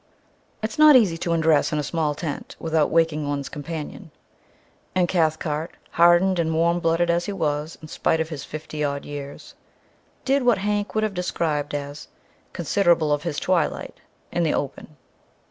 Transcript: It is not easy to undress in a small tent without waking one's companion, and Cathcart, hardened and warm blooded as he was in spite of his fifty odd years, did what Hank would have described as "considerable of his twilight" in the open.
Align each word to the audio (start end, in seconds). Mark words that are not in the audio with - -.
It 0.63 0.71
is 0.71 0.79
not 0.79 0.95
easy 0.95 1.15
to 1.19 1.31
undress 1.31 1.71
in 1.71 1.77
a 1.77 1.83
small 1.83 2.15
tent 2.15 2.55
without 2.57 2.89
waking 2.89 3.27
one's 3.27 3.49
companion, 3.49 4.09
and 4.95 5.07
Cathcart, 5.07 5.77
hardened 5.91 6.39
and 6.39 6.55
warm 6.55 6.79
blooded 6.79 7.11
as 7.11 7.25
he 7.25 7.31
was 7.31 7.77
in 7.83 7.87
spite 7.87 8.19
of 8.19 8.29
his 8.29 8.43
fifty 8.43 8.83
odd 8.83 9.05
years, 9.05 9.53
did 10.25 10.41
what 10.41 10.57
Hank 10.57 10.95
would 10.95 11.03
have 11.03 11.13
described 11.13 11.75
as 11.75 12.07
"considerable 12.51 13.13
of 13.13 13.21
his 13.21 13.39
twilight" 13.39 13.99
in 14.31 14.41
the 14.41 14.55
open. 14.55 14.97